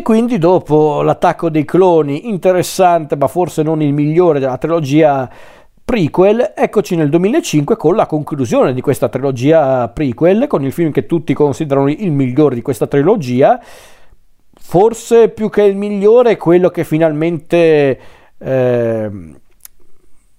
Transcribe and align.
E 0.00 0.02
quindi 0.02 0.38
dopo 0.38 1.02
l'attacco 1.02 1.50
dei 1.50 1.66
cloni, 1.66 2.26
interessante 2.30 3.16
ma 3.16 3.26
forse 3.26 3.62
non 3.62 3.82
il 3.82 3.92
migliore 3.92 4.40
della 4.40 4.56
trilogia 4.56 5.28
prequel, 5.84 6.54
eccoci 6.56 6.96
nel 6.96 7.10
2005 7.10 7.76
con 7.76 7.96
la 7.96 8.06
conclusione 8.06 8.72
di 8.72 8.80
questa 8.80 9.10
trilogia 9.10 9.90
prequel, 9.90 10.46
con 10.46 10.64
il 10.64 10.72
film 10.72 10.90
che 10.90 11.04
tutti 11.04 11.34
considerano 11.34 11.90
il 11.90 12.12
migliore 12.12 12.54
di 12.54 12.62
questa 12.62 12.86
trilogia, 12.86 13.60
forse 14.58 15.28
più 15.28 15.50
che 15.50 15.64
il 15.64 15.76
migliore 15.76 16.38
quello 16.38 16.70
che 16.70 16.82
finalmente 16.84 18.00
eh, 18.38 19.10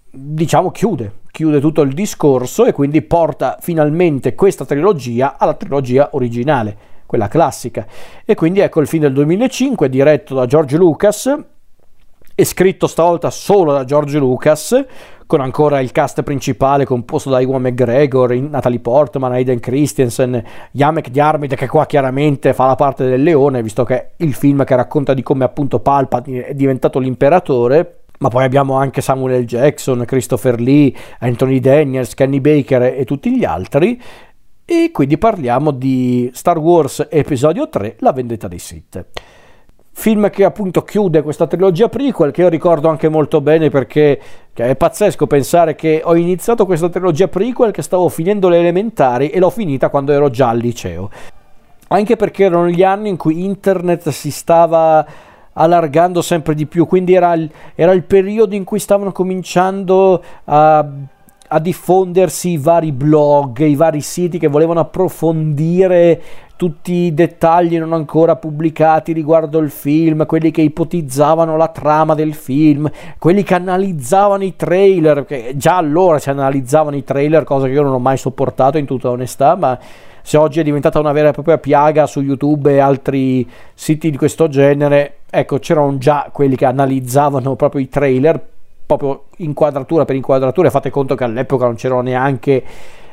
diciamo 0.09 0.71
chiude, 0.71 1.13
chiude 1.29 1.59
tutto 1.59 1.81
il 1.83 1.93
discorso 1.93 2.65
e 2.65 2.71
quindi 2.71 3.03
porta 3.03 3.57
finalmente 3.61 4.33
questa 4.33 4.65
trilogia 4.65 5.37
alla 5.37 5.53
trilogia 5.53 6.09
originale, 6.13 6.89
quella 7.11 7.27
classica. 7.27 7.85
E 8.23 8.35
quindi 8.35 8.61
ecco 8.61 8.79
il 8.79 8.87
film 8.87 9.03
del 9.03 9.11
2005 9.11 9.89
diretto 9.89 10.33
da 10.33 10.45
George 10.45 10.77
Lucas 10.77 11.38
e 12.33 12.45
scritto 12.45 12.88
stavolta 12.88 13.29
solo 13.29 13.73
da 13.73 13.83
George 13.83 14.17
Lucas 14.17 14.85
con 15.27 15.41
ancora 15.41 15.81
il 15.81 15.91
cast 15.91 16.23
principale 16.23 16.85
composto 16.85 17.29
da 17.29 17.41
Iwan 17.41 17.63
McGregor, 17.63 18.33
Natalie 18.35 18.79
Portman, 18.79 19.33
Aiden 19.33 19.59
Christensen, 19.59 20.41
Yamek 20.71 21.09
Diarmid 21.09 21.53
che 21.55 21.67
qua 21.67 21.85
chiaramente 21.85 22.53
fa 22.53 22.67
la 22.67 22.75
parte 22.75 23.05
del 23.05 23.21
leone, 23.21 23.61
visto 23.61 23.83
che 23.83 23.95
è 23.95 24.09
il 24.17 24.33
film 24.33 24.63
che 24.63 24.75
racconta 24.77 25.13
di 25.13 25.21
come 25.21 25.43
appunto 25.43 25.80
Palpatine 25.80 26.45
è 26.45 26.53
diventato 26.53 26.97
l'imperatore, 26.97 28.03
ma 28.19 28.30
poi 28.30 28.45
abbiamo 28.45 28.75
anche 28.75 29.02
Samuel 29.02 29.41
L. 29.41 29.45
Jackson, 29.45 30.05
Christopher 30.05 30.61
Lee, 30.61 30.93
Anthony 31.19 31.59
Daniels, 31.59 32.13
Kenny 32.13 32.39
Baker 32.39 32.83
e 32.83 33.03
tutti 33.03 33.35
gli 33.35 33.43
altri. 33.43 33.99
E 34.73 34.89
quindi 34.93 35.17
parliamo 35.17 35.71
di 35.71 36.31
Star 36.34 36.57
Wars 36.57 37.05
Episodio 37.09 37.67
3, 37.67 37.98
La 37.99 38.13
vendetta 38.13 38.48
dei 38.48 38.57
Sith. 38.57 39.05
Film 39.91 40.30
che 40.30 40.45
appunto 40.45 40.84
chiude 40.84 41.21
questa 41.23 41.45
trilogia 41.45 41.89
prequel 41.89 42.31
che 42.31 42.39
io 42.39 42.47
ricordo 42.47 42.88
anche 42.88 43.09
molto 43.09 43.42
bene 43.42 43.69
perché 43.69 44.17
è 44.53 44.75
pazzesco 44.77 45.27
pensare 45.27 45.75
che 45.75 45.99
ho 46.02 46.16
iniziato 46.16 46.66
questa 46.66 46.88
trilogia 46.88 47.27
prequel 47.27 47.73
che 47.73 47.81
stavo 47.81 48.08
finendo 48.08 48.47
le 48.47 48.59
elementari 48.59 49.27
e 49.27 49.39
l'ho 49.39 49.49
finita 49.49 49.89
quando 49.89 50.14
ero 50.14 50.30
già 50.30 50.47
al 50.47 50.59
liceo. 50.59 51.09
Anche 51.89 52.16
perché 52.16 52.45
erano 52.45 52.69
gli 52.69 52.81
anni 52.81 53.09
in 53.09 53.17
cui 53.17 53.44
internet 53.44 54.08
si 54.08 54.31
stava 54.31 55.05
allargando 55.52 56.22
sempre 56.22 56.55
di 56.55 56.66
più, 56.66 56.88
quindi 56.88 57.14
era 57.14 57.33
il, 57.33 57.52
era 57.75 57.92
il 57.92 58.03
periodo 58.03 58.55
in 58.55 58.64
cui 58.64 58.80
stavano 58.80 59.11
cominciando 59.11 60.23
a 60.45 60.88
a 61.53 61.59
diffondersi 61.59 62.52
i 62.52 62.57
vari 62.57 62.94
blog, 62.94 63.59
i 63.59 63.75
vari 63.75 63.99
siti 63.99 64.38
che 64.38 64.47
volevano 64.47 64.80
approfondire 64.80 66.21
tutti 66.55 66.93
i 66.93 67.13
dettagli 67.13 67.77
non 67.77 67.91
ancora 67.91 68.38
pubblicati 68.38 69.11
riguardo 69.11 69.58
il 69.58 69.69
film, 69.69 70.25
quelli 70.25 70.52
che 70.52 70.61
ipotizzavano 70.61 71.58
la 71.58 71.67
trama 71.67 72.13
del 72.13 72.35
film, 72.35 72.89
quelli 73.17 73.43
che 73.43 73.55
analizzavano 73.55 74.43
i 74.43 74.55
trailer, 74.55 75.25
che 75.25 75.53
già 75.55 75.75
allora 75.75 76.19
si 76.19 76.30
analizzavano 76.30 76.95
i 76.95 77.03
trailer, 77.03 77.43
cosa 77.43 77.65
che 77.65 77.73
io 77.73 77.81
non 77.81 77.93
ho 77.93 77.99
mai 77.99 78.17
sopportato 78.17 78.77
in 78.77 78.86
tutta 78.86 79.09
onestà, 79.09 79.55
ma 79.55 79.77
se 80.21 80.38
oggi 80.38 80.59
è 80.59 80.63
diventata 80.63 80.99
una 80.99 81.11
vera 81.11 81.30
e 81.30 81.33
propria 81.33 81.58
piaga 81.58 82.05
su 82.05 82.21
YouTube 82.21 82.71
e 82.71 82.80
altri 82.80 83.49
siti 83.73 84.09
di 84.09 84.17
questo 84.17 84.47
genere, 84.47 85.21
ecco, 85.30 85.58
c'erano 85.58 85.97
già 85.97 86.30
quelli 86.31 86.55
che 86.55 86.65
analizzavano 86.65 87.55
proprio 87.55 87.81
i 87.81 87.89
trailer, 87.89 88.50
proprio 88.97 89.25
inquadratura 89.38 90.06
per 90.06 90.16
inquadratura, 90.16 90.70
fate 90.70 90.89
conto 90.89 91.16
che 91.16 91.23
all'epoca 91.23 91.66
non 91.66 91.75
c'erano 91.75 92.02
neanche 92.02 92.64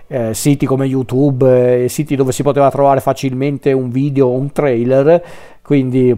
eh, 0.09 0.35
siti 0.35 0.67
come 0.67 0.87
YouTube, 0.87 1.85
eh, 1.85 1.89
siti 1.89 2.17
dove 2.17 2.33
si 2.33 2.43
poteva 2.43 2.71
trovare 2.71 3.01
facilmente 3.01 3.73
un 3.73 3.91
video 3.91 4.29
o 4.29 4.33
un 4.33 4.51
trailer, 4.51 5.23
quindi 5.63 6.17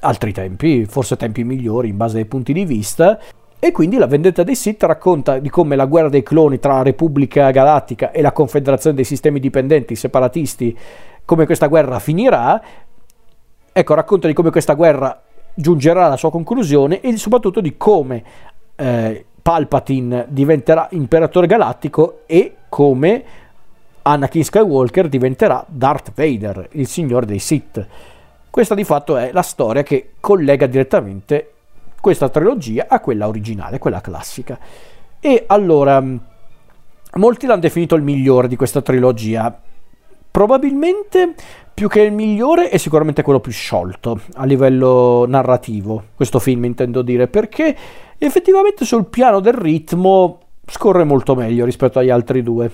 altri 0.00 0.32
tempi, 0.32 0.84
forse 0.86 1.16
tempi 1.16 1.44
migliori 1.44 1.88
in 1.88 1.96
base 1.96 2.18
ai 2.18 2.24
punti 2.24 2.52
di 2.52 2.64
vista. 2.64 3.18
E 3.58 3.72
quindi 3.72 3.96
la 3.96 4.06
vendetta 4.06 4.42
dei 4.42 4.54
Sith 4.54 4.82
racconta 4.82 5.38
di 5.38 5.48
come 5.48 5.76
la 5.76 5.86
guerra 5.86 6.10
dei 6.10 6.22
cloni 6.22 6.58
tra 6.58 6.74
la 6.74 6.82
Repubblica 6.82 7.50
Galattica 7.50 8.10
e 8.10 8.20
la 8.20 8.32
Confederazione 8.32 8.94
dei 8.94 9.04
Sistemi 9.04 9.40
Dipendenti 9.40 9.96
separatisti, 9.96 10.76
come 11.24 11.46
questa 11.46 11.66
guerra 11.66 11.98
finirà. 11.98 12.60
Ecco, 13.72 13.94
racconta 13.94 14.26
di 14.26 14.34
come 14.34 14.50
questa 14.50 14.74
guerra 14.74 15.22
giungerà 15.54 16.04
alla 16.04 16.18
sua 16.18 16.30
conclusione 16.30 17.00
e 17.00 17.16
soprattutto 17.16 17.60
di 17.60 17.76
come 17.76 18.22
eh, 18.76 19.24
Palpatine 19.42 20.26
diventerà 20.28 20.88
imperatore 20.90 21.46
galattico 21.46 22.22
e 22.26 22.56
come 22.68 23.24
Anakin 24.02 24.44
Skywalker 24.44 25.08
diventerà 25.08 25.64
Darth 25.68 26.12
Vader, 26.14 26.68
il 26.72 26.86
signore 26.86 27.26
dei 27.26 27.38
Sith. 27.38 27.86
Questa 28.48 28.74
di 28.74 28.84
fatto 28.84 29.16
è 29.16 29.32
la 29.32 29.42
storia 29.42 29.82
che 29.82 30.12
collega 30.20 30.66
direttamente 30.66 31.52
questa 32.00 32.28
trilogia 32.28 32.86
a 32.88 33.00
quella 33.00 33.26
originale, 33.26 33.78
quella 33.78 34.00
classica. 34.00 34.58
E 35.18 35.44
allora, 35.48 36.00
molti 37.14 37.46
l'hanno 37.46 37.60
definito 37.60 37.96
il 37.96 38.02
migliore 38.02 38.46
di 38.46 38.54
questa 38.54 38.80
trilogia. 38.80 39.60
Probabilmente 40.36 41.32
più 41.72 41.88
che 41.88 42.02
il 42.02 42.12
migliore 42.12 42.68
è 42.68 42.76
sicuramente 42.76 43.22
quello 43.22 43.40
più 43.40 43.52
sciolto 43.52 44.20
a 44.34 44.44
livello 44.44 45.24
narrativo, 45.26 46.08
questo 46.14 46.40
film 46.40 46.66
intendo 46.66 47.00
dire, 47.00 47.26
perché 47.26 47.74
effettivamente 48.18 48.84
sul 48.84 49.06
piano 49.06 49.40
del 49.40 49.54
ritmo 49.54 50.40
scorre 50.66 51.04
molto 51.04 51.34
meglio 51.34 51.64
rispetto 51.64 52.00
agli 52.00 52.10
altri 52.10 52.42
due. 52.42 52.70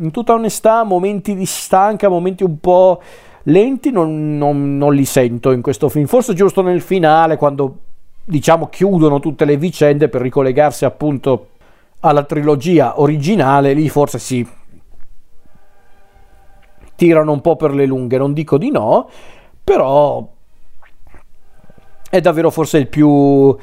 In 0.00 0.10
tutta 0.10 0.34
onestà, 0.34 0.84
momenti 0.84 1.34
di 1.34 1.46
stanca, 1.46 2.10
momenti 2.10 2.44
un 2.44 2.60
po' 2.60 3.00
lenti 3.44 3.90
non, 3.90 4.36
non, 4.36 4.76
non 4.76 4.94
li 4.94 5.06
sento 5.06 5.52
in 5.52 5.62
questo 5.62 5.88
film. 5.88 6.04
Forse 6.04 6.34
giusto 6.34 6.60
nel 6.60 6.82
finale, 6.82 7.38
quando 7.38 7.78
diciamo 8.26 8.68
chiudono 8.68 9.20
tutte 9.20 9.46
le 9.46 9.56
vicende 9.56 10.10
per 10.10 10.20
ricollegarsi 10.20 10.84
appunto 10.84 11.52
alla 12.00 12.24
trilogia 12.24 13.00
originale, 13.00 13.72
lì 13.72 13.88
forse 13.88 14.18
si 14.18 14.46
tirano 16.96 17.32
un 17.32 17.40
po' 17.40 17.56
per 17.56 17.72
le 17.72 17.86
lunghe, 17.86 18.18
non 18.18 18.32
dico 18.32 18.58
di 18.58 18.70
no, 18.70 19.08
però 19.62 20.26
è 22.08 22.20
davvero 22.20 22.50
forse 22.50 22.78
il 22.78 22.88
più 22.88 23.56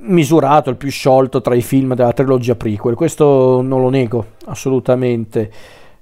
misurato, 0.00 0.70
il 0.70 0.76
più 0.76 0.90
sciolto 0.90 1.40
tra 1.40 1.54
i 1.54 1.62
film 1.62 1.94
della 1.94 2.12
trilogia 2.12 2.54
prequel, 2.54 2.94
questo 2.94 3.60
non 3.62 3.80
lo 3.80 3.88
nego 3.88 4.24
assolutamente. 4.46 5.52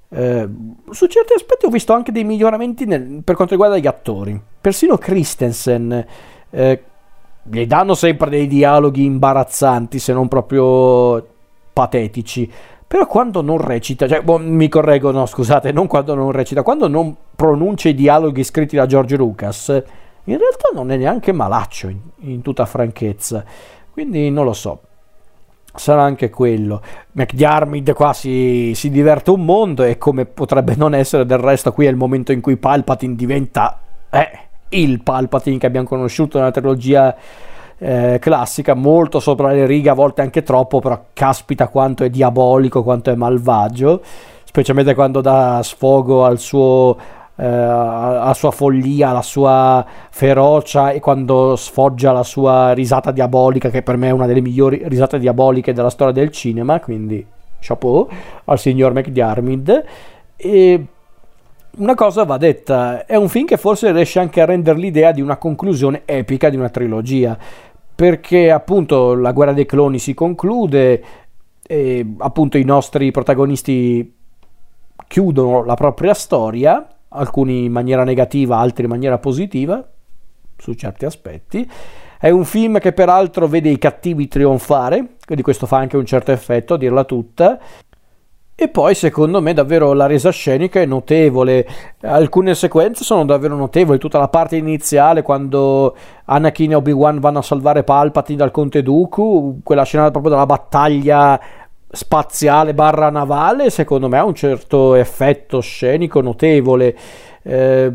Eh, 0.08 0.48
su 0.90 1.06
certi 1.06 1.32
aspetti 1.34 1.66
ho 1.66 1.70
visto 1.70 1.92
anche 1.92 2.12
dei 2.12 2.24
miglioramenti 2.24 2.84
nel, 2.84 3.22
per 3.24 3.34
quanto 3.34 3.54
riguarda 3.54 3.78
gli 3.78 3.86
attori. 3.86 4.40
Persino 4.60 4.96
Christensen 4.96 6.06
eh, 6.50 6.82
gli 7.42 7.66
danno 7.66 7.94
sempre 7.94 8.30
dei 8.30 8.46
dialoghi 8.46 9.04
imbarazzanti, 9.04 9.98
se 9.98 10.12
non 10.12 10.28
proprio 10.28 11.26
patetici. 11.72 12.50
Però 12.88 13.06
quando 13.06 13.42
non 13.42 13.58
recita, 13.58 14.06
cioè, 14.06 14.22
boh, 14.22 14.38
mi 14.38 14.68
correggo, 14.68 15.10
no, 15.10 15.26
scusate, 15.26 15.72
non 15.72 15.88
quando 15.88 16.14
non 16.14 16.30
recita, 16.30 16.62
quando 16.62 16.86
non 16.86 17.14
pronuncia 17.34 17.88
i 17.88 17.94
dialoghi 17.94 18.44
scritti 18.44 18.76
da 18.76 18.86
George 18.86 19.16
Lucas, 19.16 19.68
in 19.68 20.38
realtà 20.38 20.70
non 20.72 20.92
è 20.92 20.96
neanche 20.96 21.32
malaccio, 21.32 21.88
in, 21.88 21.98
in 22.20 22.42
tutta 22.42 22.64
franchezza. 22.64 23.44
Quindi 23.90 24.30
non 24.30 24.44
lo 24.44 24.52
so. 24.52 24.80
Sarà 25.74 26.02
anche 26.02 26.30
quello. 26.30 26.80
McDiarmid 27.12 27.92
qua 27.92 28.12
si, 28.12 28.72
si 28.74 28.88
diverte 28.88 29.30
un 29.30 29.44
mondo 29.44 29.82
e 29.82 29.98
come 29.98 30.24
potrebbe 30.24 30.74
non 30.76 30.94
essere 30.94 31.26
del 31.26 31.38
resto 31.38 31.72
qui 31.72 31.86
è 31.86 31.90
il 31.90 31.96
momento 31.96 32.30
in 32.32 32.40
cui 32.40 32.56
Palpatine 32.56 33.14
diventa 33.14 33.80
eh, 34.10 34.30
il 34.70 35.02
Palpatine 35.02 35.58
che 35.58 35.66
abbiamo 35.66 35.86
conosciuto 35.86 36.38
nella 36.38 36.50
trilogia 36.50 37.14
eh, 37.78 38.18
classica, 38.20 38.74
molto 38.74 39.20
sopra 39.20 39.52
le 39.52 39.66
righe, 39.66 39.90
a 39.90 39.94
volte 39.94 40.22
anche 40.22 40.42
troppo, 40.42 40.80
però 40.80 41.00
caspita 41.12 41.68
quanto 41.68 42.04
è 42.04 42.10
diabolico, 42.10 42.82
quanto 42.82 43.10
è 43.10 43.14
malvagio, 43.14 44.00
specialmente 44.44 44.94
quando 44.94 45.20
dà 45.20 45.60
sfogo 45.62 46.24
al 46.24 46.38
suo 46.38 46.96
eh, 47.38 47.46
la 47.46 48.32
sua 48.34 48.50
follia, 48.50 49.12
la 49.12 49.20
sua 49.20 49.84
ferocia 50.08 50.90
e 50.92 51.00
quando 51.00 51.54
sfoggia 51.56 52.10
la 52.10 52.22
sua 52.22 52.72
risata 52.72 53.10
diabolica, 53.10 53.68
che 53.68 53.82
per 53.82 53.98
me 53.98 54.08
è 54.08 54.12
una 54.12 54.26
delle 54.26 54.40
migliori 54.40 54.82
risate 54.86 55.18
diaboliche 55.18 55.74
della 55.74 55.90
storia 55.90 56.14
del 56.14 56.30
cinema, 56.30 56.80
quindi 56.80 57.24
chapeau 57.60 58.08
al 58.44 58.58
signor 58.58 58.94
McDiarmid. 58.94 59.84
E 60.34 60.86
una 61.76 61.94
cosa 61.94 62.24
va 62.24 62.38
detta, 62.38 63.04
è 63.04 63.16
un 63.16 63.28
film 63.28 63.44
che 63.44 63.58
forse 63.58 63.92
riesce 63.92 64.18
anche 64.18 64.40
a 64.40 64.46
rendere 64.46 64.78
l'idea 64.78 65.12
di 65.12 65.20
una 65.20 65.36
conclusione 65.36 66.02
epica 66.06 66.48
di 66.48 66.56
una 66.56 66.70
trilogia, 66.70 67.36
perché 67.96 68.50
appunto 68.50 69.14
la 69.14 69.32
guerra 69.32 69.54
dei 69.54 69.64
cloni 69.64 69.98
si 69.98 70.12
conclude 70.12 71.04
e 71.66 72.14
appunto 72.18 72.58
i 72.58 72.64
nostri 72.64 73.10
protagonisti 73.10 74.14
chiudono 75.08 75.64
la 75.64 75.74
propria 75.74 76.12
storia 76.12 76.86
alcuni 77.08 77.64
in 77.64 77.72
maniera 77.72 78.04
negativa, 78.04 78.58
altri 78.58 78.84
in 78.84 78.90
maniera 78.90 79.16
positiva, 79.18 79.82
su 80.56 80.74
certi 80.74 81.06
aspetti. 81.06 81.68
È 82.18 82.28
un 82.30 82.44
film 82.44 82.78
che 82.78 82.92
peraltro 82.92 83.46
vede 83.46 83.70
i 83.70 83.78
cattivi 83.78 84.28
trionfare, 84.28 85.16
quindi 85.24 85.42
questo 85.42 85.66
fa 85.66 85.78
anche 85.78 85.96
un 85.96 86.04
certo 86.04 86.32
effetto, 86.32 86.74
a 86.74 86.78
dirla 86.78 87.04
tutta. 87.04 87.58
E 88.58 88.68
poi 88.68 88.94
secondo 88.94 89.42
me 89.42 89.52
davvero 89.52 89.92
la 89.92 90.06
resa 90.06 90.30
scenica 90.30 90.80
è 90.80 90.86
notevole, 90.86 91.68
alcune 92.00 92.54
sequenze 92.54 93.04
sono 93.04 93.26
davvero 93.26 93.54
notevoli, 93.54 93.98
tutta 93.98 94.18
la 94.18 94.28
parte 94.28 94.56
iniziale 94.56 95.20
quando 95.20 95.94
Anakin 96.24 96.70
e 96.70 96.74
Obi-Wan 96.76 97.20
vanno 97.20 97.40
a 97.40 97.42
salvare 97.42 97.84
Palpatine 97.84 98.38
dal 98.38 98.50
Conte 98.50 98.82
Dooku, 98.82 99.60
quella 99.62 99.82
scena 99.82 100.10
proprio 100.10 100.32
della 100.32 100.46
battaglia 100.46 101.38
spaziale 101.86 102.72
barra 102.72 103.10
navale, 103.10 103.68
secondo 103.68 104.08
me 104.08 104.16
ha 104.16 104.24
un 104.24 104.34
certo 104.34 104.94
effetto 104.94 105.60
scenico 105.60 106.22
notevole. 106.22 106.96
Eh, 107.42 107.92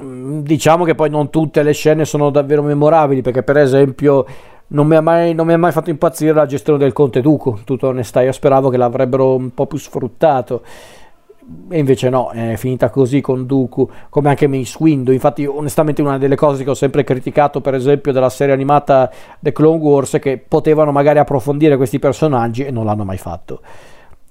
diciamo 0.00 0.84
che 0.84 0.94
poi 0.94 1.10
non 1.10 1.28
tutte 1.28 1.62
le 1.62 1.72
scene 1.72 2.06
sono 2.06 2.30
davvero 2.30 2.62
memorabili, 2.62 3.20
perché 3.20 3.42
per 3.42 3.58
esempio 3.58 4.24
non 4.72 4.86
mi, 4.86 5.00
mai, 5.00 5.34
non 5.34 5.46
mi 5.46 5.52
ha 5.52 5.58
mai, 5.58 5.72
fatto 5.72 5.90
impazzire 5.90 6.32
la 6.32 6.46
gestione 6.46 6.78
del 6.78 6.92
Conte 6.92 7.20
Duco, 7.20 7.60
tutta 7.64 7.86
onestà, 7.86 8.22
io 8.22 8.32
speravo 8.32 8.68
che 8.68 8.76
l'avrebbero 8.76 9.34
un 9.34 9.52
po' 9.54 9.66
più 9.66 9.78
sfruttato 9.78 10.62
e 11.68 11.78
invece 11.78 12.08
no, 12.08 12.30
è 12.30 12.56
finita 12.56 12.88
così 12.88 13.20
con 13.20 13.46
Dooku, 13.46 13.90
come 14.08 14.28
anche 14.28 14.46
Mace 14.46 14.76
Windu. 14.78 15.12
Infatti, 15.12 15.44
onestamente, 15.44 16.00
una 16.00 16.16
delle 16.18 16.36
cose 16.36 16.64
che 16.64 16.70
ho 16.70 16.74
sempre 16.74 17.04
criticato, 17.04 17.60
per 17.60 17.74
esempio, 17.74 18.12
della 18.12 18.30
serie 18.30 18.54
animata 18.54 19.10
The 19.38 19.52
Clone 19.52 19.78
Wars 19.78 20.14
è 20.14 20.18
che 20.18 20.38
potevano 20.38 20.92
magari 20.92 21.18
approfondire 21.18 21.76
questi 21.76 21.98
personaggi 21.98 22.64
e 22.64 22.70
non 22.70 22.84
l'hanno 22.84 23.04
mai 23.04 23.18
fatto. 23.18 23.60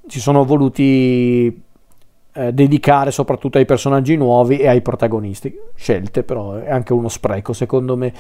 Si 0.07 0.19
sono 0.19 0.45
voluti 0.45 1.63
eh, 2.33 2.53
dedicare 2.53 3.11
soprattutto 3.11 3.57
ai 3.57 3.65
personaggi 3.65 4.15
nuovi 4.15 4.57
e 4.57 4.67
ai 4.67 4.81
protagonisti. 4.81 5.53
Scelte, 5.75 6.23
però, 6.23 6.55
è 6.55 6.71
anche 6.71 6.93
uno 6.93 7.09
spreco, 7.09 7.53
secondo 7.53 7.97
me. 7.97 8.13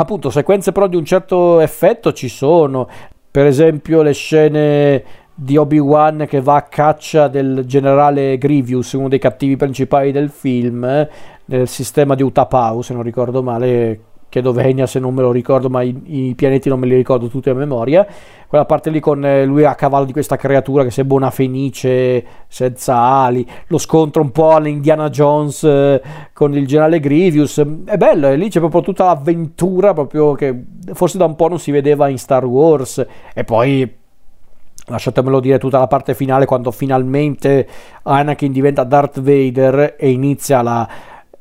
Appunto, 0.00 0.30
sequenze 0.30 0.72
però 0.72 0.86
di 0.86 0.96
un 0.96 1.04
certo 1.04 1.60
effetto 1.60 2.14
ci 2.14 2.28
sono. 2.28 2.88
Per 3.30 3.44
esempio, 3.44 4.00
le 4.00 4.14
scene 4.14 5.04
di 5.34 5.58
Obi-Wan 5.58 6.24
che 6.26 6.40
va 6.40 6.56
a 6.56 6.62
caccia 6.62 7.28
del 7.28 7.64
generale 7.66 8.38
Grievous, 8.38 8.94
uno 8.94 9.08
dei 9.08 9.18
cattivi 9.18 9.56
principali 9.56 10.10
del 10.10 10.30
film, 10.30 10.84
eh, 10.84 11.08
nel 11.44 11.68
sistema 11.68 12.14
di 12.14 12.22
Utapau, 12.22 12.80
se 12.80 12.94
non 12.94 13.02
ricordo 13.02 13.42
male, 13.42 14.00
chiedo 14.30 14.52
Venia 14.52 14.86
se 14.86 14.98
non 14.98 15.12
me 15.12 15.20
lo 15.20 15.32
ricordo, 15.32 15.68
ma 15.68 15.82
i, 15.82 15.94
i, 16.04 16.34
pianeti 16.34 16.70
non 16.70 16.78
me 16.78 16.86
li 16.86 16.94
ricordo 16.94 17.28
tutti 17.28 17.50
a 17.50 17.54
memoria. 17.54 18.06
Quella 18.46 18.64
parte 18.64 18.88
lì 18.88 18.98
con 18.98 19.24
eh, 19.24 19.44
lui 19.44 19.64
a 19.64 19.74
cavallo 19.74 20.06
di 20.06 20.12
questa 20.12 20.36
creatura 20.36 20.82
che 20.82 20.90
sembra 20.90 21.16
una 21.16 21.30
fenice 21.30 22.24
senza 22.48 22.96
ali, 22.96 23.46
lo 23.66 23.78
scontro 23.78 24.22
un 24.22 24.32
po' 24.32 24.52
all'Indiana 24.52 25.10
Jones 25.10 25.62
eh, 25.64 26.00
con 26.32 26.56
il 26.56 26.66
generale 26.66 26.98
Grievous, 27.00 27.58
è 27.84 27.96
bello, 27.96 28.28
e 28.28 28.36
lì 28.36 28.48
c'è 28.48 28.58
proprio 28.58 28.80
tutta 28.80 29.04
l'avventura 29.04 29.92
proprio 29.92 30.32
che 30.32 30.64
forse 30.94 31.18
da 31.18 31.26
un 31.26 31.36
po' 31.36 31.48
non 31.48 31.58
si 31.58 31.70
vedeva 31.70 32.08
in 32.08 32.18
Star 32.18 32.44
Wars 32.44 33.04
e 33.34 33.44
poi 33.44 33.98
lasciatemelo 34.86 35.38
dire 35.40 35.58
tutta 35.58 35.78
la 35.78 35.86
parte 35.86 36.14
finale 36.14 36.46
quando 36.46 36.70
finalmente 36.72 37.66
Anakin 38.02 38.50
diventa 38.50 38.82
Darth 38.82 39.20
Vader 39.20 39.94
e 39.96 40.10
inizia 40.10 40.62
la, 40.62 40.88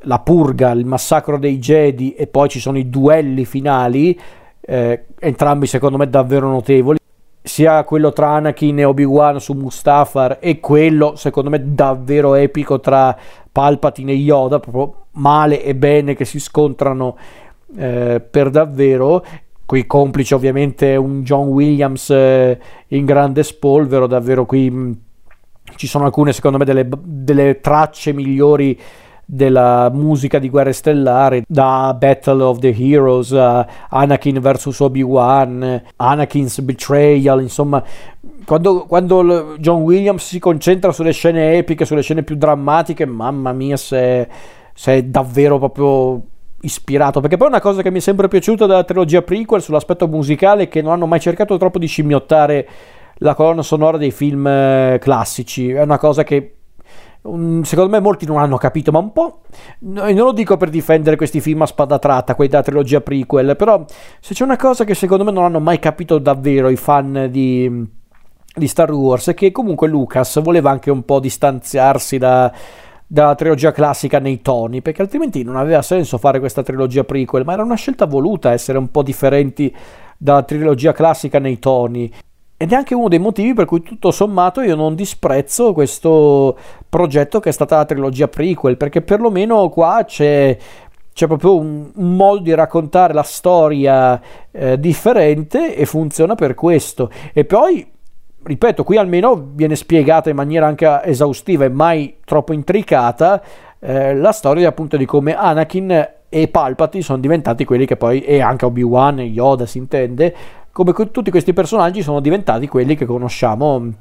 la 0.03 0.19
purga, 0.19 0.71
il 0.71 0.85
massacro 0.85 1.37
dei 1.37 1.59
Jedi 1.59 2.13
e 2.13 2.27
poi 2.27 2.49
ci 2.49 2.59
sono 2.59 2.77
i 2.77 2.89
duelli 2.89 3.45
finali, 3.45 4.17
eh, 4.61 5.05
entrambi 5.19 5.65
secondo 5.65 5.97
me 5.97 6.09
davvero 6.09 6.47
notevoli. 6.47 6.97
Sia 7.41 7.83
quello 7.83 8.11
tra 8.11 8.31
Anakin 8.31 8.79
e 8.79 8.83
Obi-Wan 8.83 9.39
su 9.39 9.53
Mustafar 9.53 10.37
e 10.39 10.59
quello 10.59 11.15
secondo 11.15 11.49
me 11.49 11.73
davvero 11.73 12.35
epico 12.35 12.79
tra 12.79 13.17
Palpatine 13.51 14.11
e 14.11 14.15
Yoda, 14.15 14.59
proprio 14.59 15.05
male 15.13 15.63
e 15.63 15.73
bene 15.75 16.15
che 16.15 16.25
si 16.25 16.39
scontrano 16.39 17.17
eh, 17.75 18.21
per 18.21 18.49
davvero. 18.49 19.23
Qui 19.65 19.85
complice 19.85 20.33
ovviamente 20.33 20.95
un 20.95 21.21
John 21.21 21.47
Williams 21.47 22.09
eh, 22.09 22.59
in 22.87 23.05
grande 23.05 23.43
spolvero, 23.43 24.07
davvero 24.07 24.45
qui 24.45 24.69
mh, 24.69 24.79
mm, 24.79 24.91
ci 25.75 25.87
sono 25.87 26.05
alcune 26.05 26.33
secondo 26.33 26.57
me 26.57 26.65
delle, 26.65 26.87
delle, 26.89 27.59
tracce 27.59 28.11
migliori 28.11 28.79
della 29.31 29.91
musica 29.93 30.39
di 30.39 30.49
Guerre 30.49 30.73
Stellari, 30.73 31.43
da 31.47 31.95
Battle 31.95 32.41
of 32.41 32.57
the 32.57 32.75
Heroes, 32.75 33.29
uh, 33.29 33.63
Anakin 33.89 34.39
vs 34.39 34.79
Obi-Wan, 34.79 35.83
Anakin's 35.97 36.59
Betrayal, 36.61 37.39
insomma, 37.39 37.83
quando, 38.43 38.85
quando, 38.87 39.55
John 39.59 39.83
Williams 39.83 40.25
si 40.25 40.39
concentra 40.39 40.91
sulle 40.91 41.11
scene 41.11 41.57
epiche, 41.57 41.85
sulle 41.85 42.01
scene 42.01 42.23
più 42.23 42.37
drammatiche, 42.37 43.05
mamma 43.05 43.53
mia 43.53 43.77
se, 43.77 44.27
se 44.73 44.93
è 44.95 45.03
davvero 45.03 45.59
proprio 45.59 46.23
ispirato, 46.61 47.19
perché 47.21 47.37
poi 47.37 47.49
una 47.49 47.61
cosa 47.61 47.83
che 47.83 47.91
mi 47.91 47.99
è 47.99 48.01
sempre 48.01 48.27
piaciuta 48.27 48.65
della 48.65 48.83
trilogia 48.83 49.21
prequel 49.21 49.61
sull'aspetto 49.61 50.07
musicale 50.07 50.63
è 50.63 50.67
che 50.67 50.81
non 50.81 50.93
hanno 50.93 51.05
mai 51.05 51.19
cercato 51.19 51.55
troppo 51.57 51.77
di 51.77 51.85
scimmiottare 51.85 52.67
la 53.17 53.35
colonna 53.35 53.61
sonora 53.61 53.97
dei 53.97 54.11
film 54.11 54.47
eh, 54.47 54.97
classici, 54.99 55.69
è 55.69 55.83
una 55.83 55.99
cosa 55.99 56.23
che 56.23 56.55
secondo 57.21 57.89
me 57.89 57.99
molti 57.99 58.25
non 58.25 58.37
hanno 58.37 58.57
capito, 58.57 58.91
ma 58.91 58.99
un 58.99 59.11
po', 59.11 59.41
non 59.79 60.13
lo 60.13 60.31
dico 60.31 60.57
per 60.57 60.69
difendere 60.69 61.15
questi 61.15 61.41
film 61.41 61.61
a 61.61 61.65
spada 61.65 61.99
tratta, 61.99 62.35
quelli 62.35 62.49
della 62.49 62.63
trilogia 62.63 63.01
prequel, 63.01 63.55
però 63.55 63.83
se 64.19 64.33
c'è 64.33 64.43
una 64.43 64.55
cosa 64.55 64.83
che 64.85 64.95
secondo 64.95 65.23
me 65.23 65.31
non 65.31 65.43
hanno 65.43 65.59
mai 65.59 65.79
capito 65.79 66.17
davvero 66.17 66.69
i 66.69 66.77
fan 66.77 67.27
di, 67.29 67.87
di 68.55 68.67
Star 68.67 68.91
Wars 68.91 69.27
è 69.27 69.33
che 69.33 69.51
comunque 69.51 69.87
Lucas 69.87 70.41
voleva 70.41 70.71
anche 70.71 70.91
un 70.91 71.03
po' 71.03 71.19
distanziarsi 71.19 72.17
da 72.17 72.51
dalla 73.11 73.33
trilogia 73.33 73.71
classica 73.71 74.19
nei 74.19 74.39
toni, 74.39 74.83
perché 74.83 75.01
altrimenti 75.01 75.41
non 75.41 75.55
aveva 75.55 75.81
senso 75.81 76.19
fare 76.19 76.37
questa 76.37 76.61
trilogia 76.61 77.03
prequel, 77.03 77.43
ma 77.43 77.53
era 77.53 77.63
una 77.63 77.73
scelta 77.73 78.05
voluta 78.05 78.51
essere 78.51 78.77
un 78.77 78.91
po' 78.91 79.01
differenti 79.01 79.75
dalla 80.15 80.43
trilogia 80.43 80.91
classica 80.91 81.39
nei 81.39 81.57
toni. 81.57 82.13
Ed 82.61 82.73
è 82.73 82.75
anche 82.75 82.93
uno 82.93 83.07
dei 83.07 83.19
motivi 83.19 83.53
per 83.53 83.63
cui 83.63 83.81
tutto 83.81 84.11
sommato 84.11 84.59
io 84.59 84.75
non 84.75 84.93
disprezzo 84.93 85.71
questo 85.71 86.57
progetto 86.89 87.39
che 87.39 87.47
è 87.47 87.53
stata 87.53 87.77
la 87.77 87.85
trilogia 87.85 88.27
prequel, 88.27 88.75
perché 88.75 89.01
perlomeno 89.01 89.69
qua 89.69 90.03
c'è 90.05 90.57
c'è 91.13 91.27
proprio 91.27 91.55
un, 91.55 91.89
un, 91.95 92.15
modo 92.17 92.41
di 92.41 92.53
raccontare 92.53 93.13
la 93.13 93.23
storia 93.23 94.21
eh, 94.51 94.77
differente 94.77 95.73
e 95.73 95.85
funziona 95.85 96.35
per 96.35 96.53
questo. 96.53 97.09
E 97.31 97.45
poi 97.45 97.89
ripeto, 98.43 98.83
qui 98.83 98.97
almeno 98.97 99.51
viene 99.53 99.77
spiegata 99.77 100.29
in 100.29 100.35
maniera 100.35 100.67
anche 100.67 100.99
esaustiva 101.05 101.63
e 101.63 101.69
mai 101.69 102.17
troppo 102.25 102.51
intricata 102.51 103.41
eh, 103.79 104.13
la 104.15 104.33
storia 104.33 104.67
appunto 104.67 104.97
di 104.97 105.05
come 105.05 105.33
Anakin 105.33 106.09
e 106.27 106.47
Palpatine 106.49 107.03
sono 107.03 107.19
diventati 107.19 107.63
quelli 107.63 107.85
che 107.85 107.95
poi, 107.95 108.21
e 108.21 108.41
anche 108.41 108.65
Obi-Wan 108.65 109.19
e 109.19 109.23
Yoda 109.23 109.65
si 109.65 109.77
intende, 109.77 110.35
come 110.83 111.11
tutti 111.11 111.29
questi 111.29 111.51
personaggi 111.51 112.01
sono 112.01 112.21
diventati 112.21 112.69
quelli 112.69 112.95
che 112.95 113.05
conosciamo 113.05 113.91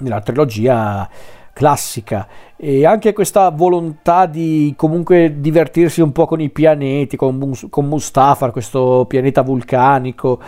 nella 0.00 0.20
trilogia 0.20 1.08
classica. 1.54 2.26
E 2.56 2.84
anche 2.84 3.14
questa 3.14 3.48
volontà 3.50 4.26
di 4.26 4.74
comunque 4.76 5.40
divertirsi 5.40 6.02
un 6.02 6.12
po' 6.12 6.26
con 6.26 6.40
i 6.40 6.50
pianeti, 6.50 7.16
con, 7.16 7.52
con 7.70 7.86
Mustafar, 7.86 8.52
questo 8.52 9.06
pianeta 9.08 9.40
vulcanico, 9.40 10.38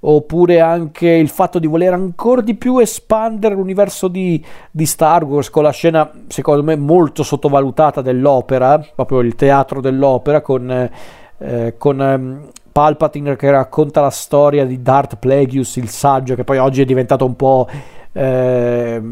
oppure 0.00 0.60
anche 0.60 1.08
il 1.08 1.28
fatto 1.28 1.58
di 1.58 1.66
voler 1.66 1.94
ancora 1.94 2.42
di 2.42 2.54
più 2.54 2.78
espandere 2.78 3.54
l'universo 3.54 4.08
di, 4.08 4.44
di, 4.70 4.84
Star 4.84 5.24
Wars 5.24 5.48
con 5.48 5.62
la 5.62 5.70
scena 5.70 6.10
secondo 6.26 6.62
me 6.62 6.76
molto 6.76 7.22
sottovalutata 7.22 8.02
dell'opera, 8.02 8.78
proprio 8.94 9.20
il 9.20 9.34
teatro 9.34 9.80
dell'opera 9.80 10.42
con, 10.42 10.90
eh, 11.38 11.74
con 11.78 12.02
eh, 12.02 12.62
Palpatine 12.74 13.36
che 13.36 13.52
racconta 13.52 14.00
la 14.00 14.10
storia 14.10 14.66
di 14.66 14.82
Darth 14.82 15.14
Plagueis, 15.16 15.76
il 15.76 15.88
saggio, 15.88 16.34
che 16.34 16.42
poi 16.42 16.58
oggi 16.58 16.82
è 16.82 16.84
diventato 16.84 17.24
un 17.24 17.36
po'... 17.36 17.68
Eh, 18.10 19.02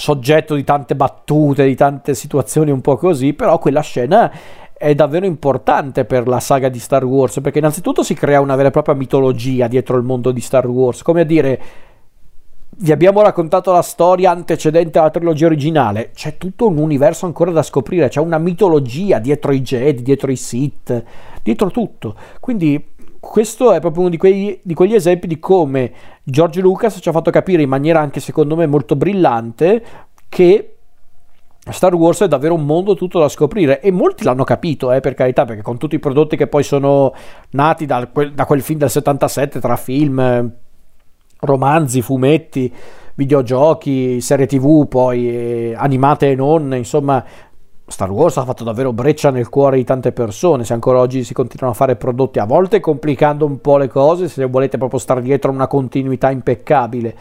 soggetto 0.00 0.54
di 0.54 0.64
tante 0.64 0.96
battute, 0.96 1.66
di 1.66 1.74
tante 1.76 2.14
situazioni 2.14 2.70
un 2.70 2.80
po' 2.80 2.96
così, 2.96 3.34
però 3.34 3.58
quella 3.58 3.82
scena 3.82 4.32
è 4.72 4.94
davvero 4.94 5.26
importante 5.26 6.06
per 6.06 6.26
la 6.26 6.40
saga 6.40 6.70
di 6.70 6.78
Star 6.78 7.04
Wars, 7.04 7.40
perché 7.42 7.58
innanzitutto 7.58 8.02
si 8.02 8.14
crea 8.14 8.40
una 8.40 8.56
vera 8.56 8.68
e 8.68 8.70
propria 8.70 8.94
mitologia 8.94 9.68
dietro 9.68 9.98
il 9.98 10.04
mondo 10.04 10.30
di 10.30 10.40
Star 10.40 10.66
Wars, 10.66 11.02
come 11.02 11.20
a 11.20 11.24
dire 11.24 11.60
vi 12.82 12.92
abbiamo 12.92 13.20
raccontato 13.20 13.72
la 13.72 13.82
storia 13.82 14.30
antecedente 14.30 14.98
alla 14.98 15.10
trilogia 15.10 15.46
originale, 15.46 16.12
c'è 16.14 16.38
tutto 16.38 16.66
un 16.66 16.78
universo 16.78 17.26
ancora 17.26 17.50
da 17.50 17.62
scoprire, 17.62 18.08
c'è 18.08 18.20
una 18.20 18.38
mitologia 18.38 19.18
dietro 19.18 19.52
i 19.52 19.60
Jedi, 19.60 20.02
dietro 20.02 20.30
i 20.30 20.36
Sith, 20.36 21.04
dietro 21.42 21.70
tutto. 21.70 22.14
Quindi 22.40 22.92
questo 23.20 23.72
è 23.72 23.80
proprio 23.80 24.02
uno 24.02 24.10
di, 24.10 24.16
quei, 24.16 24.60
di 24.62 24.72
quegli 24.72 24.94
esempi 24.94 25.26
di 25.26 25.38
come 25.38 25.92
George 26.22 26.62
Lucas 26.62 26.98
ci 27.02 27.08
ha 27.10 27.12
fatto 27.12 27.30
capire 27.30 27.60
in 27.60 27.68
maniera 27.68 28.00
anche 28.00 28.18
secondo 28.18 28.56
me 28.56 28.66
molto 28.66 28.96
brillante 28.96 29.84
che 30.30 30.76
Star 31.70 31.94
Wars 31.94 32.22
è 32.22 32.28
davvero 32.28 32.54
un 32.54 32.64
mondo 32.64 32.94
tutto 32.94 33.18
da 33.18 33.28
scoprire 33.28 33.82
e 33.82 33.90
molti 33.90 34.24
l'hanno 34.24 34.44
capito, 34.44 34.90
eh, 34.90 35.00
per 35.00 35.12
carità, 35.12 35.44
perché 35.44 35.60
con 35.60 35.76
tutti 35.76 35.96
i 35.96 35.98
prodotti 35.98 36.34
che 36.34 36.46
poi 36.46 36.62
sono 36.62 37.12
nati 37.50 37.84
da 37.84 38.08
da 38.32 38.46
quel 38.46 38.62
film 38.62 38.78
del 38.78 38.88
77 38.88 39.60
tra 39.60 39.76
film, 39.76 40.50
romanzi, 41.40 42.02
fumetti, 42.02 42.72
videogiochi, 43.14 44.20
serie 44.20 44.46
tv, 44.46 44.88
poi 44.88 45.28
eh, 45.28 45.74
animate 45.76 46.30
e 46.30 46.34
non, 46.34 46.74
insomma, 46.74 47.22
Star 47.90 48.10
Wars 48.10 48.36
ha 48.36 48.44
fatto 48.44 48.62
davvero 48.62 48.92
breccia 48.92 49.30
nel 49.30 49.48
cuore 49.48 49.76
di 49.76 49.84
tante 49.84 50.12
persone, 50.12 50.64
se 50.64 50.72
ancora 50.72 51.00
oggi 51.00 51.24
si 51.24 51.34
continuano 51.34 51.74
a 51.74 51.76
fare 51.76 51.96
prodotti 51.96 52.38
a 52.38 52.44
volte 52.44 52.78
complicando 52.78 53.44
un 53.44 53.60
po' 53.60 53.78
le 53.78 53.88
cose, 53.88 54.28
se 54.28 54.44
volete 54.44 54.78
proprio 54.78 55.00
stare 55.00 55.20
dietro 55.20 55.50
a 55.50 55.54
una 55.54 55.66
continuità 55.66 56.30
impeccabile. 56.30 57.14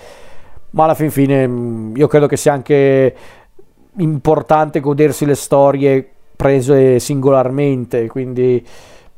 Ma 0.72 0.84
alla 0.84 0.94
fin 0.94 1.10
fine 1.10 1.48
mm, 1.48 1.96
io 1.96 2.08
credo 2.08 2.28
che 2.28 2.38
sia 2.38 2.54
anche 2.54 3.16
importante 3.98 4.80
godersi 4.80 5.26
le 5.26 5.36
storie 5.36 6.08
prese 6.36 7.00
singolarmente, 7.00 8.08
quindi 8.08 8.64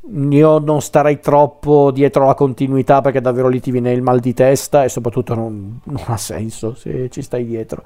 io 0.09 0.57
non 0.57 0.81
starei 0.81 1.19
troppo 1.19 1.91
dietro 1.91 2.25
la 2.25 2.33
continuità 2.33 3.01
perché 3.01 3.21
davvero 3.21 3.47
lì 3.47 3.59
ti 3.59 3.69
viene 3.69 3.91
il 3.91 4.01
mal 4.01 4.19
di 4.19 4.33
testa 4.33 4.83
e 4.83 4.89
soprattutto 4.89 5.35
non, 5.35 5.79
non 5.83 6.03
ha 6.07 6.17
senso 6.17 6.73
se 6.73 7.09
ci 7.09 7.21
stai 7.21 7.45
dietro. 7.45 7.83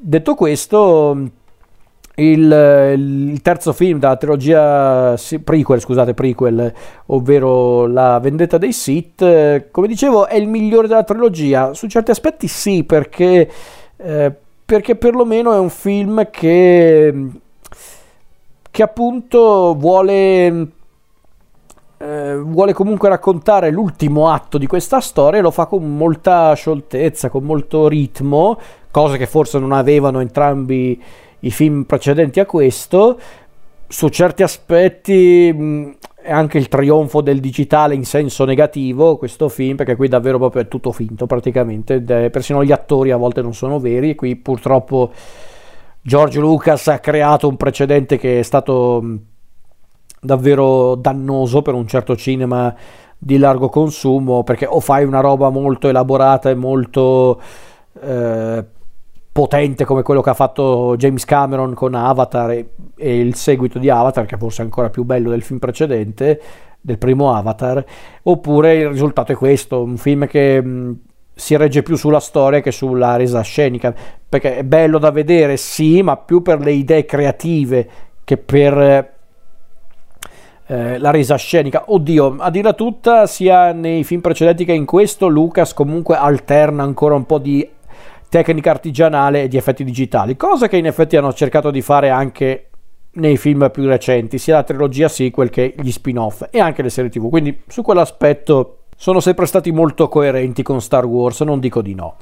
Detto 0.00 0.34
questo, 0.34 1.16
il, 2.14 2.94
il, 2.96 3.42
terzo 3.42 3.72
film 3.72 3.98
della 3.98 4.16
trilogia 4.16 5.16
prequel, 5.44 5.80
scusate, 5.80 6.14
prequel, 6.14 6.72
ovvero 7.06 7.86
La 7.86 8.18
vendetta 8.20 8.58
dei 8.58 8.72
Sith, 8.72 9.70
come 9.70 9.86
dicevo, 9.86 10.28
è 10.28 10.36
il 10.36 10.48
migliore 10.48 10.88
della 10.88 11.04
trilogia. 11.04 11.74
Su 11.74 11.88
certi 11.88 12.10
aspetti 12.10 12.48
sì, 12.48 12.84
perché, 12.84 13.50
eh, 13.96 14.32
perché 14.64 14.96
perlomeno 14.96 15.52
è 15.52 15.58
un 15.58 15.70
film 15.70 16.30
che, 16.30 17.26
che 18.70 18.82
appunto 18.82 19.74
vuole 19.76 20.76
eh, 21.98 22.36
vuole 22.36 22.72
comunque 22.72 23.08
raccontare 23.08 23.70
l'ultimo 23.70 24.30
atto 24.30 24.56
di 24.56 24.66
questa 24.66 25.00
storia 25.00 25.40
e 25.40 25.42
lo 25.42 25.50
fa 25.50 25.66
con 25.66 25.96
molta 25.96 26.54
scioltezza, 26.54 27.28
con 27.28 27.44
molto 27.44 27.88
ritmo, 27.88 28.58
cose 28.90 29.18
che 29.18 29.26
forse 29.26 29.58
non 29.58 29.72
avevano 29.72 30.20
entrambi 30.20 31.02
i 31.40 31.50
film 31.50 31.82
precedenti 31.82 32.40
a 32.40 32.46
questo. 32.46 33.18
Su 33.88 34.08
certi 34.08 34.42
aspetti 34.42 35.52
mh, 35.52 35.96
è 36.22 36.30
anche 36.30 36.58
il 36.58 36.68
trionfo 36.68 37.20
del 37.20 37.40
digitale 37.40 37.94
in 37.94 38.04
senso 38.04 38.44
negativo 38.44 39.16
questo 39.16 39.48
film, 39.48 39.76
perché 39.76 39.96
qui 39.96 40.08
davvero 40.08 40.38
proprio 40.38 40.62
è 40.62 40.68
tutto 40.68 40.92
finto 40.92 41.26
praticamente, 41.26 42.00
persino 42.30 42.62
gli 42.62 42.72
attori 42.72 43.10
a 43.10 43.16
volte 43.16 43.42
non 43.42 43.54
sono 43.54 43.80
veri 43.80 44.10
e 44.10 44.14
qui 44.14 44.36
purtroppo 44.36 45.10
George 46.02 46.38
Lucas 46.38 46.86
ha 46.88 47.00
creato 47.00 47.48
un 47.48 47.56
precedente 47.56 48.18
che 48.18 48.38
è 48.38 48.42
stato 48.42 49.02
davvero 50.20 50.94
dannoso 50.94 51.62
per 51.62 51.74
un 51.74 51.86
certo 51.86 52.16
cinema 52.16 52.74
di 53.18 53.36
largo 53.36 53.68
consumo 53.68 54.44
perché 54.44 54.64
o 54.66 54.80
fai 54.80 55.04
una 55.04 55.20
roba 55.20 55.50
molto 55.50 55.88
elaborata 55.88 56.50
e 56.50 56.54
molto 56.54 57.40
eh, 58.00 58.64
potente 59.32 59.84
come 59.84 60.02
quello 60.02 60.20
che 60.20 60.30
ha 60.30 60.34
fatto 60.34 60.94
James 60.96 61.24
Cameron 61.24 61.74
con 61.74 61.94
Avatar 61.94 62.50
e, 62.52 62.70
e, 62.96 63.18
il 63.18 63.34
seguito 63.34 63.78
di 63.78 63.90
Avatar 63.90 64.24
che 64.24 64.36
forse 64.36 64.62
è 64.62 64.64
ancora 64.64 64.90
più 64.90 65.04
bello 65.04 65.30
del 65.30 65.42
film 65.42 65.58
precedente 65.58 66.40
del 66.80 66.98
primo 66.98 67.34
Avatar 67.34 67.84
oppure 68.22 68.76
il 68.76 68.88
risultato 68.88 69.32
è 69.32 69.34
questo 69.34 69.82
un 69.82 69.96
film 69.96 70.26
che 70.28 70.62
mh, 70.62 70.98
si 71.34 71.56
regge 71.56 71.82
più 71.82 71.96
sulla 71.96 72.20
storia 72.20 72.60
che 72.60 72.70
sulla 72.70 73.16
resa 73.16 73.40
scenica 73.42 73.94
perché 74.28 74.58
è 74.58 74.64
bello 74.64 74.98
da 74.98 75.10
vedere 75.10 75.56
sì 75.56 76.02
ma 76.02 76.16
più 76.16 76.40
per 76.40 76.60
le 76.60 76.72
idee 76.72 77.04
creative 77.04 77.88
che 78.22 78.36
per 78.36 79.17
eh, 80.68 80.98
la 80.98 81.10
resa 81.10 81.36
scenica. 81.36 81.84
Oddio, 81.86 82.36
a 82.38 82.50
dirla 82.50 82.74
tutta, 82.74 83.26
sia 83.26 83.72
nei 83.72 84.04
film 84.04 84.20
precedenti 84.20 84.64
che 84.64 84.72
in 84.72 84.84
questo, 84.84 85.26
Lucas 85.26 85.72
comunque 85.72 86.16
alterna 86.16 86.82
ancora 86.82 87.14
un 87.14 87.24
po' 87.24 87.38
di 87.38 87.68
tecnica 88.28 88.70
artigianale 88.70 89.44
e 89.44 89.48
di 89.48 89.56
effetti 89.56 89.82
digitali, 89.82 90.36
cosa 90.36 90.68
che 90.68 90.76
in 90.76 90.84
effetti 90.84 91.16
hanno 91.16 91.32
cercato 91.32 91.70
di 91.70 91.80
fare 91.80 92.10
anche 92.10 92.68
nei 93.12 93.38
film 93.38 93.70
più 93.72 93.86
recenti, 93.86 94.36
sia 94.36 94.56
la 94.56 94.62
trilogia 94.62 95.08
sequel 95.08 95.48
che 95.48 95.74
gli 95.76 95.90
spin-off 95.90 96.44
e 96.50 96.60
anche 96.60 96.82
le 96.82 96.90
serie 96.90 97.10
TV. 97.10 97.30
Quindi 97.30 97.62
su 97.66 97.82
quell'aspetto 97.82 98.80
sono 98.94 99.20
sempre 99.20 99.46
stati 99.46 99.72
molto 99.72 100.08
coerenti 100.08 100.62
con 100.62 100.82
Star 100.82 101.06
Wars, 101.06 101.40
non 101.40 101.60
dico 101.60 101.80
di 101.80 101.94
no. 101.94 102.16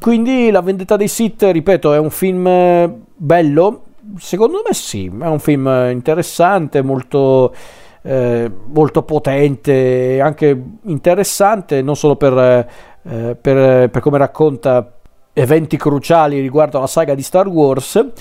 Quindi 0.00 0.50
La 0.50 0.62
vendetta 0.62 0.96
dei 0.96 1.08
Sith, 1.08 1.42
ripeto, 1.42 1.92
è 1.92 1.98
un 1.98 2.10
film 2.10 2.46
eh, 2.46 2.94
bello, 3.16 3.82
Secondo 4.18 4.62
me 4.66 4.74
sì, 4.74 5.06
è 5.06 5.26
un 5.26 5.38
film 5.38 5.88
interessante, 5.90 6.82
molto, 6.82 7.54
eh, 8.02 8.50
molto 8.66 9.02
potente, 9.02 10.20
anche 10.20 10.62
interessante, 10.82 11.82
non 11.82 11.96
solo 11.96 12.16
per, 12.16 12.68
eh, 13.02 13.36
per, 13.40 13.90
per 13.90 14.00
come 14.00 14.18
racconta 14.18 14.98
eventi 15.32 15.76
cruciali 15.76 16.40
riguardo 16.40 16.78
alla 16.78 16.86
saga 16.86 17.14
di 17.14 17.22
Star 17.22 17.48
Wars, 17.48 18.12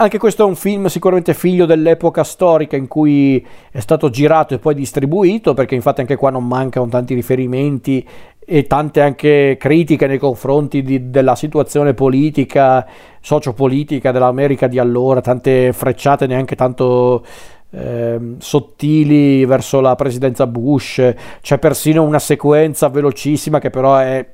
anche 0.00 0.18
questo 0.18 0.44
è 0.44 0.46
un 0.46 0.54
film 0.54 0.86
sicuramente 0.86 1.34
figlio 1.34 1.66
dell'epoca 1.66 2.22
storica 2.22 2.76
in 2.76 2.86
cui 2.86 3.44
è 3.70 3.80
stato 3.80 4.10
girato 4.10 4.54
e 4.54 4.58
poi 4.58 4.74
distribuito, 4.74 5.54
perché 5.54 5.74
infatti 5.74 6.02
anche 6.02 6.14
qua 6.14 6.30
non 6.30 6.46
mancano 6.46 6.86
tanti 6.86 7.14
riferimenti 7.14 8.06
e 8.50 8.66
tante 8.66 9.02
anche 9.02 9.58
critiche 9.60 10.06
nei 10.06 10.16
confronti 10.16 10.80
di, 10.80 11.10
della 11.10 11.34
situazione 11.34 11.92
politica, 11.92 12.86
sociopolitica 13.20 14.10
dell'America 14.10 14.66
di 14.66 14.78
allora, 14.78 15.20
tante 15.20 15.74
frecciate 15.74 16.26
neanche 16.26 16.56
tanto 16.56 17.26
eh, 17.68 18.18
sottili 18.38 19.44
verso 19.44 19.82
la 19.82 19.94
presidenza 19.96 20.46
Bush, 20.46 21.14
c'è 21.42 21.58
persino 21.58 22.02
una 22.02 22.18
sequenza 22.18 22.88
velocissima 22.88 23.58
che 23.58 23.68
però 23.68 23.98
è 23.98 24.26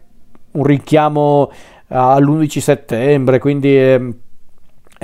un 0.53 0.63
richiamo 0.63 1.51
all'11 1.89 2.59
settembre, 2.61 3.41
quindi... 3.41 3.77
Eh, 3.77 4.15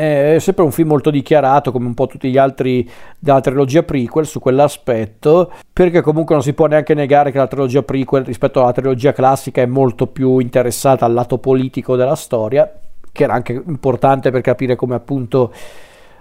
è 0.01 0.39
sempre 0.39 0.65
un 0.65 0.73
film 0.73 0.89
molto 0.89 1.11
dichiarato 1.11 1.71
come 1.71 1.87
un 1.87 1.93
po' 1.93 2.07
tutti 2.07 2.31
gli 2.31 2.39
altri 2.39 2.89
della 3.19 3.41
trilogia 3.41 3.83
prequel 3.83 4.27
su 4.27 4.41
quell'aspetto 4.41 5.53
perché 5.71 6.01
comunque 6.01 6.35
non 6.35 6.43
si 6.43 6.55
può 6.55 6.67
neanche 6.67 6.95
negare 6.95 7.31
che 7.31 7.37
la 7.37 7.47
trilogia 7.47 7.83
prequel 7.83 8.25
rispetto 8.25 8.63
alla 8.63 8.73
trilogia 8.73 9.13
classica 9.13 9.61
è 9.61 9.67
molto 9.67 10.07
più 10.07 10.39
interessata 10.39 11.05
al 11.05 11.13
lato 11.13 11.37
politico 11.37 11.97
della 11.97 12.17
storia 12.17 12.73
che 13.13 13.25
era 13.25 13.35
anche 13.35 13.53
importante 13.53 14.31
per 14.31 14.41
capire 14.41 14.75
come 14.75 14.95
appunto 14.95 15.53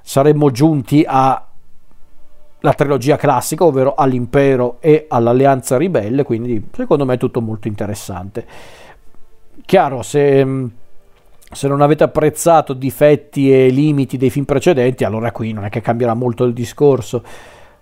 saremmo 0.01 0.51
giunti 0.51 1.05
alla 1.07 1.41
trilogia 2.75 3.15
classica 3.15 3.63
ovvero 3.63 3.95
all'impero 3.95 4.77
e 4.81 5.05
all'alleanza 5.07 5.77
ribelle 5.77 6.23
quindi 6.23 6.67
secondo 6.75 7.05
me 7.05 7.13
è 7.13 7.17
tutto 7.17 7.39
molto 7.39 7.69
interessante. 7.69 8.45
Chiaro 9.65 10.01
se 10.01 10.69
se 11.51 11.67
non 11.67 11.81
avete 11.81 12.03
apprezzato 12.03 12.73
difetti 12.73 13.51
e 13.51 13.69
limiti 13.69 14.17
dei 14.17 14.29
film 14.29 14.45
precedenti, 14.45 15.03
allora 15.03 15.31
qui 15.31 15.51
non 15.51 15.65
è 15.65 15.69
che 15.69 15.81
cambierà 15.81 16.13
molto 16.13 16.43
il 16.43 16.53
discorso. 16.53 17.23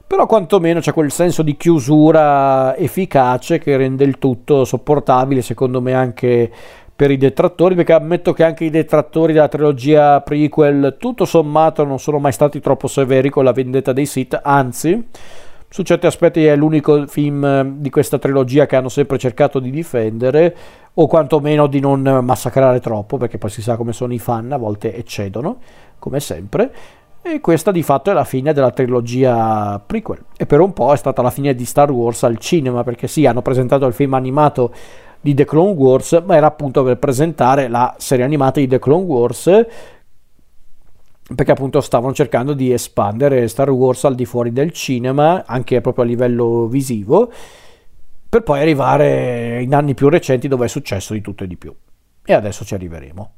Però 0.07 0.25
quantomeno 0.25 0.79
c'è 0.79 0.93
quel 0.93 1.11
senso 1.11 1.41
di 1.43 1.57
chiusura 1.57 2.77
efficace 2.77 3.59
che 3.59 3.75
rende 3.75 4.05
il 4.05 4.17
tutto 4.19 4.63
sopportabile, 4.63 5.41
secondo 5.41 5.81
me 5.81 5.93
anche 5.93 6.49
per 6.95 7.11
i 7.11 7.17
detrattori, 7.17 7.75
perché 7.75 7.91
ammetto 7.91 8.31
che 8.31 8.43
anche 8.43 8.63
i 8.63 8.69
detrattori 8.69 9.33
della 9.33 9.49
trilogia 9.49 10.21
prequel, 10.21 10.95
tutto 10.97 11.25
sommato, 11.25 11.83
non 11.83 11.99
sono 11.99 12.19
mai 12.19 12.31
stati 12.31 12.61
troppo 12.61 12.87
severi 12.87 13.29
con 13.29 13.43
la 13.43 13.51
vendetta 13.51 13.91
dei 13.91 14.05
Sith, 14.05 14.39
anzi, 14.41 15.07
su 15.69 15.83
certi 15.83 16.05
aspetti 16.05 16.45
è 16.45 16.55
l'unico 16.55 17.05
film 17.05 17.79
di 17.79 17.89
questa 17.89 18.17
trilogia 18.17 18.65
che 18.65 18.77
hanno 18.77 18.87
sempre 18.87 19.17
cercato 19.17 19.59
di 19.59 19.69
difendere 19.69 20.55
o 20.99 21.07
quantomeno 21.07 21.67
di 21.67 21.79
non 21.79 22.01
massacrare 22.23 22.79
troppo, 22.79 23.17
perché 23.17 23.37
poi 23.37 23.51
si 23.51 23.61
sa 23.61 23.75
come 23.75 23.93
sono 23.93 24.13
i 24.13 24.19
fan, 24.19 24.51
a 24.51 24.57
volte 24.57 24.95
eccedono, 24.95 25.57
come 25.99 26.19
sempre. 26.19 26.71
E 27.21 27.39
questa 27.39 27.71
di 27.71 27.83
fatto 27.83 28.09
è 28.09 28.13
la 28.13 28.23
fine 28.23 28.51
della 28.51 28.71
trilogia 28.71 29.79
prequel. 29.85 30.23
E 30.35 30.47
per 30.47 30.59
un 30.59 30.73
po' 30.73 30.91
è 30.93 30.97
stata 30.97 31.21
la 31.21 31.29
fine 31.29 31.53
di 31.53 31.65
Star 31.65 31.91
Wars 31.91 32.23
al 32.23 32.37
cinema, 32.39 32.83
perché 32.83 33.07
sì, 33.07 33.27
hanno 33.27 33.43
presentato 33.43 33.85
il 33.85 33.93
film 33.93 34.15
animato 34.15 34.73
di 35.21 35.35
The 35.35 35.45
Clone 35.45 35.73
Wars, 35.73 36.23
ma 36.25 36.35
era 36.35 36.47
appunto 36.47 36.83
per 36.83 36.97
presentare 36.97 37.67
la 37.67 37.93
serie 37.99 38.25
animata 38.25 38.59
di 38.59 38.67
The 38.67 38.79
Clone 38.79 39.05
Wars, 39.05 39.65
perché 41.35 41.51
appunto 41.51 41.79
stavano 41.79 42.13
cercando 42.13 42.53
di 42.53 42.71
espandere 42.71 43.47
Star 43.47 43.69
Wars 43.69 44.03
al 44.05 44.15
di 44.15 44.25
fuori 44.25 44.51
del 44.51 44.71
cinema, 44.71 45.43
anche 45.45 45.79
proprio 45.79 46.05
a 46.05 46.07
livello 46.07 46.65
visivo 46.65 47.29
per 48.29 48.43
poi 48.43 48.59
arrivare 48.59 49.61
in 49.61 49.73
anni 49.73 49.93
più 49.93 50.09
recenti 50.09 50.47
dove 50.47 50.65
è 50.65 50.69
successo 50.69 51.13
di 51.13 51.21
tutto 51.21 51.43
e 51.43 51.47
di 51.47 51.57
più. 51.57 51.75
E 52.23 52.33
adesso 52.33 52.65
ci 52.65 52.73
arriveremo. 52.73 53.35